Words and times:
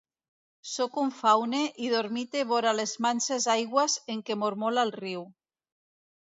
Soc 0.69 0.95
un 1.01 1.11
faune 1.17 1.59
i 1.87 1.91
dormite 1.95 2.41
vora 2.53 2.73
les 2.79 2.95
manses 3.07 3.47
aigües 3.57 3.99
en 4.15 4.25
què 4.31 4.39
mormola 4.45 4.87
el 4.89 4.95
riu. 4.99 5.25